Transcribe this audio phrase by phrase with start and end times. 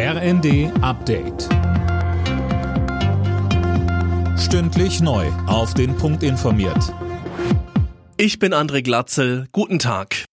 [0.00, 1.48] RND Update.
[4.38, 5.26] Stündlich neu.
[5.48, 6.94] Auf den Punkt informiert.
[8.16, 9.48] Ich bin André Glatzel.
[9.50, 10.24] Guten Tag.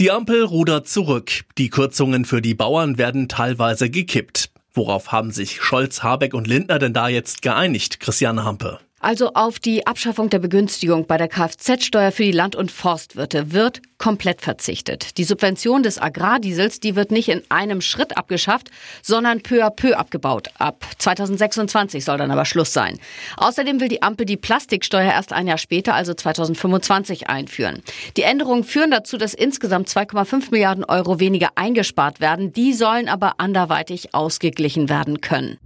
[0.00, 1.44] Die Ampel rudert zurück.
[1.58, 4.52] Die Kürzungen für die Bauern werden teilweise gekippt.
[4.72, 8.78] Worauf haben sich Scholz, Habeck und Lindner denn da jetzt geeinigt, Christiane Hampe?
[9.00, 13.80] Also auf die Abschaffung der Begünstigung bei der Kfz-Steuer für die Land- und Forstwirte wird
[13.98, 15.18] komplett verzichtet.
[15.18, 18.70] Die Subvention des Agrardiesels, die wird nicht in einem Schritt abgeschafft,
[19.02, 20.48] sondern peu à peu abgebaut.
[20.58, 22.98] Ab 2026 soll dann aber Schluss sein.
[23.36, 27.82] Außerdem will die Ampel die Plastiksteuer erst ein Jahr später, also 2025, einführen.
[28.16, 32.52] Die Änderungen führen dazu, dass insgesamt 2,5 Milliarden Euro weniger eingespart werden.
[32.52, 35.58] Die sollen aber anderweitig ausgeglichen werden können.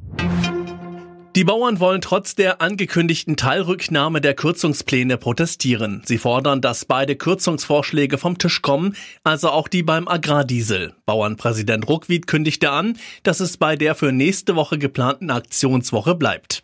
[1.34, 6.02] Die Bauern wollen trotz der angekündigten Teilrücknahme der Kürzungspläne protestieren.
[6.04, 10.92] Sie fordern, dass beide Kürzungsvorschläge vom Tisch kommen, also auch die beim Agrardiesel.
[11.06, 16.60] Bauernpräsident Ruckwied kündigte an, dass es bei der für nächste Woche geplanten Aktionswoche bleibt.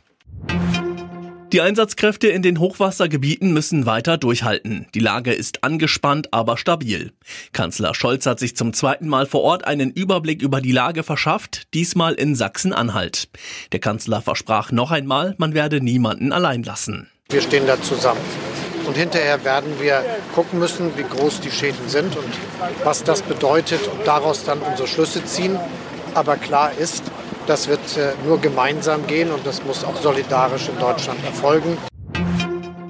[1.52, 4.86] Die Einsatzkräfte in den Hochwassergebieten müssen weiter durchhalten.
[4.94, 7.12] Die Lage ist angespannt, aber stabil.
[7.52, 11.72] Kanzler Scholz hat sich zum zweiten Mal vor Ort einen Überblick über die Lage verschafft,
[11.72, 13.30] diesmal in Sachsen-Anhalt.
[13.72, 17.08] Der Kanzler versprach noch einmal, man werde niemanden allein lassen.
[17.30, 18.20] Wir stehen da zusammen.
[18.86, 20.04] Und hinterher werden wir
[20.34, 22.34] gucken müssen, wie groß die Schäden sind und
[22.84, 25.58] was das bedeutet und daraus dann unsere Schlüsse ziehen.
[26.12, 27.04] Aber klar ist,
[27.48, 31.78] das wird äh, nur gemeinsam gehen und das muss auch solidarisch in Deutschland erfolgen.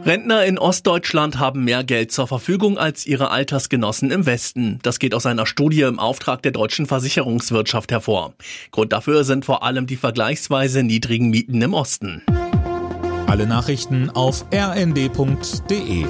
[0.05, 4.79] Rentner in Ostdeutschland haben mehr Geld zur Verfügung als ihre Altersgenossen im Westen.
[4.83, 8.33] Das geht aus einer Studie im Auftrag der deutschen Versicherungswirtschaft hervor.
[8.71, 12.23] Grund dafür sind vor allem die vergleichsweise niedrigen Mieten im Osten.
[13.27, 16.07] Alle Nachrichten auf rnd.de